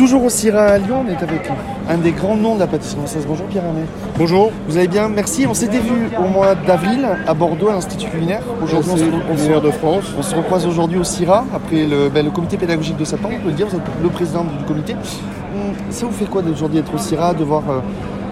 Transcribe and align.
toujours 0.00 0.24
au 0.24 0.30
Syrah 0.30 0.64
à 0.64 0.78
Lyon, 0.78 1.04
on 1.06 1.10
est 1.10 1.22
avec 1.22 1.50
un 1.86 1.98
des 1.98 2.12
grands 2.12 2.34
noms 2.34 2.54
de 2.54 2.60
la 2.60 2.66
pâtisserie 2.66 2.96
française. 2.96 3.26
Bonjour 3.28 3.44
Pierre 3.48 3.66
Hermé. 3.66 3.82
Bonjour. 4.16 4.50
Vous 4.66 4.78
allez 4.78 4.88
bien? 4.88 5.10
Merci. 5.10 5.44
On 5.46 5.52
s'était 5.52 5.78
vu 5.78 6.08
au 6.18 6.26
mois 6.26 6.54
d'avril 6.54 7.06
à 7.26 7.34
Bordeaux 7.34 7.68
à 7.68 7.74
l'Institut 7.74 8.08
culinaire. 8.08 8.40
Aujourd'hui, 8.62 8.92
on, 8.94 8.96
se, 8.96 9.52
on, 9.52 9.60
de 9.60 9.70
France. 9.70 10.04
On 10.18 10.22
se 10.22 10.34
recroise 10.34 10.66
aujourd'hui 10.66 10.98
au 10.98 11.04
Syrah 11.04 11.44
après 11.54 11.84
le, 11.86 12.08
ben, 12.08 12.24
le, 12.24 12.30
comité 12.30 12.56
pédagogique 12.56 12.96
de 12.96 13.04
septembre. 13.04 13.34
On 13.36 13.42
peut 13.42 13.50
le 13.50 13.54
dire, 13.54 13.66
vous 13.66 13.76
êtes 13.76 13.82
le 14.02 14.08
président 14.08 14.44
du 14.44 14.64
comité. 14.64 14.94
Hum, 14.94 15.74
ça 15.90 16.06
vous 16.06 16.12
fait 16.12 16.24
quoi 16.24 16.40
d'aujourd'hui 16.40 16.80
d'être 16.80 16.94
au 16.94 16.98
Syrah, 16.98 17.34
de 17.34 17.44
voir 17.44 17.64
euh, 17.68 17.80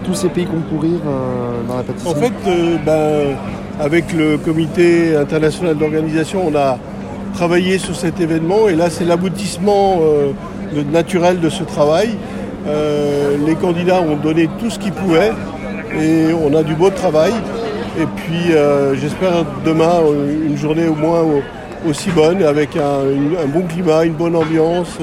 tous 0.04 0.14
ces 0.14 0.30
pays 0.30 0.46
concourir 0.46 1.00
euh, 1.06 1.68
dans 1.68 1.76
la 1.76 1.82
pâtisserie? 1.82 2.10
En 2.10 2.14
fait, 2.14 2.32
euh, 2.46 2.78
ben, 2.78 3.36
avec 3.78 4.14
le 4.14 4.38
comité 4.38 5.14
international 5.16 5.76
d'organisation, 5.76 6.46
on 6.48 6.56
a 6.56 6.78
travaillé 7.34 7.76
sur 7.76 7.94
cet 7.94 8.20
événement 8.22 8.68
et 8.70 8.74
là 8.74 8.88
c'est 8.88 9.04
l'aboutissement 9.04 10.00
euh, 10.74 10.82
naturel 10.92 11.40
de 11.40 11.48
ce 11.48 11.62
travail. 11.62 12.10
Euh, 12.66 13.36
les 13.46 13.54
candidats 13.54 14.00
ont 14.00 14.16
donné 14.16 14.48
tout 14.58 14.70
ce 14.70 14.78
qu'ils 14.78 14.92
pouvaient 14.92 15.32
et 16.00 16.32
on 16.32 16.54
a 16.56 16.62
du 16.62 16.74
beau 16.74 16.90
travail. 16.90 17.32
Et 18.00 18.06
puis 18.16 18.52
euh, 18.52 18.94
j'espère 18.94 19.44
demain 19.64 20.00
une 20.46 20.56
journée 20.56 20.86
au 20.86 20.94
moins 20.94 21.24
aussi 21.88 22.10
bonne 22.10 22.42
avec 22.42 22.76
un, 22.76 23.46
bon 23.48 23.62
climat, 23.62 24.04
une 24.04 24.14
bonne 24.14 24.36
ambiance, 24.36 24.98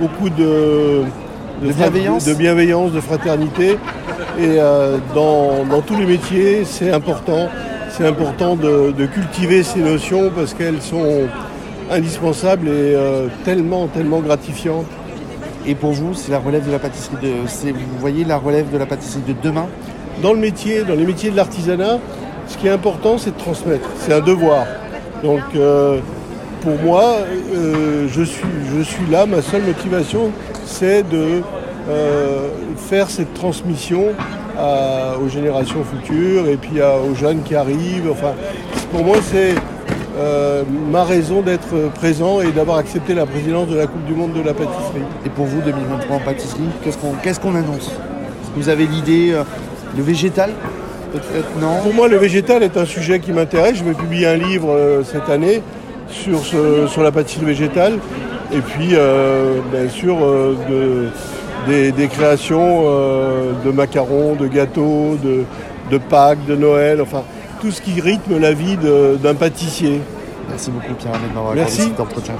beaucoup 0.00 0.30
de, 0.30 1.02
bienveillance. 1.60 2.24
de, 2.24 2.34
bienveillance. 2.34 2.92
de 2.92 3.00
fraternité. 3.00 3.78
Et 4.40 4.58
dans, 5.14 5.64
dans 5.68 5.80
tous 5.82 5.96
les 5.96 6.06
métiers, 6.06 6.62
c'est 6.64 6.90
important 6.90 7.48
c'est 7.92 8.06
important 8.06 8.56
de, 8.56 9.06
cultiver 9.06 9.62
ces 9.62 9.80
notions 9.80 10.30
parce 10.34 10.54
qu'elles 10.54 10.80
sont 10.80 11.04
indispensables 11.90 12.68
et 12.68 12.94
euh, 12.94 13.28
tellement, 13.44 13.86
tellement 13.86 14.20
gratifiantes. 14.20 14.86
Et 15.66 15.74
pour 15.74 15.92
vous, 15.92 16.14
c'est 16.14 16.32
la 16.32 16.38
relève 16.38 16.66
de 16.66 16.72
la 16.72 16.78
pâtisserie 16.78 17.16
de. 17.22 17.28
Vous 17.72 17.98
voyez 18.00 18.24
la 18.24 18.36
relève 18.36 18.70
de 18.72 18.78
la 18.78 18.86
pâtisserie 18.86 19.22
de 19.26 19.34
demain? 19.42 19.66
Dans 20.22 20.32
le 20.32 20.38
métier, 20.38 20.82
dans 20.82 20.94
les 20.94 21.04
métiers 21.06 21.30
de 21.30 21.36
l'artisanat, 21.36 21.98
ce 22.48 22.56
qui 22.58 22.66
est 22.66 22.70
important, 22.70 23.18
c'est 23.18 23.30
de 23.30 23.38
transmettre. 23.38 23.88
C'est 23.98 24.12
un 24.12 24.20
devoir. 24.20 24.66
Donc 25.22 25.42
euh, 25.54 25.98
pour 26.62 26.76
moi, 26.82 27.18
euh, 27.54 28.08
je, 28.08 28.22
suis, 28.22 28.48
je 28.76 28.82
suis 28.82 29.06
là, 29.10 29.26
ma 29.26 29.40
seule 29.40 29.62
motivation, 29.62 30.30
c'est 30.66 31.08
de 31.08 31.42
faire 32.76 33.10
cette 33.10 33.34
transmission 33.34 34.06
aux 35.20 35.28
générations 35.28 35.82
futures 35.84 36.46
et 36.46 36.56
puis 36.56 36.80
aux 36.80 37.14
jeunes 37.14 37.42
qui 37.42 37.56
arrivent. 37.56 38.10
Enfin, 38.10 38.32
pour 38.92 39.04
moi, 39.04 39.16
c'est 39.22 39.54
euh, 40.22 40.62
ma 40.90 41.04
raison 41.04 41.42
d'être 41.42 41.90
présent 41.94 42.40
et 42.40 42.52
d'avoir 42.52 42.78
accepté 42.78 43.14
la 43.14 43.26
présidence 43.26 43.68
de 43.68 43.76
la 43.76 43.86
Coupe 43.86 44.04
du 44.04 44.14
Monde 44.14 44.32
de 44.32 44.42
la 44.42 44.54
pâtisserie. 44.54 45.02
Et 45.26 45.28
pour 45.28 45.46
vous, 45.46 45.60
2023 45.60 46.16
en 46.16 46.20
pâtisserie, 46.20 46.68
qu'est-ce 46.82 47.40
qu'on 47.40 47.54
annonce? 47.54 47.90
Vous 48.56 48.68
avez 48.68 48.86
l'idée, 48.86 49.32
euh, 49.32 49.42
le 49.96 50.02
végétal 50.02 50.50
non 51.60 51.82
Pour 51.82 51.92
moi, 51.92 52.08
le 52.08 52.16
végétal 52.16 52.62
est 52.62 52.78
un 52.78 52.86
sujet 52.86 53.20
qui 53.20 53.32
m'intéresse. 53.32 53.76
Je 53.76 53.84
vais 53.84 53.92
publier 53.92 54.26
un 54.26 54.36
livre 54.36 54.70
euh, 54.70 55.02
cette 55.04 55.28
année 55.28 55.62
sur, 56.08 56.38
sur 56.42 57.02
la 57.02 57.12
pâtisserie 57.12 57.44
végétale. 57.44 57.98
Et 58.50 58.60
puis, 58.60 58.88
bien 58.88 59.88
sûr, 59.90 60.16
de, 60.16 61.08
des, 61.66 62.08
créations 62.08 62.84
euh, 62.86 63.52
de 63.64 63.70
macarons, 63.70 64.34
de 64.34 64.46
gâteaux, 64.46 65.16
de, 65.22 65.44
de, 65.90 65.98
Pâques, 65.98 66.44
de 66.46 66.56
Noël, 66.56 67.00
enfin 67.00 67.22
tout 67.62 67.70
ce 67.70 67.80
qui 67.80 68.00
rythme 68.00 68.38
la 68.38 68.52
vie 68.52 68.76
d'un 68.76 69.34
pâtissier. 69.36 70.00
Merci 70.48 70.70
beaucoup 70.72 70.94
Pierre 70.94 71.12
d'avoir 71.32 71.52
accordé 71.52 71.70
cet 71.70 72.00
entretien. 72.00 72.34